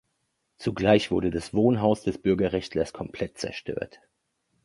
Zugleich 0.57 1.11
wurde 1.11 1.29
das 1.29 1.53
Wohnhaus 1.53 2.01
des 2.01 2.17
Bürgerrechtlers 2.19 2.91
komplett 2.91 3.37
zerstört. 3.37 3.99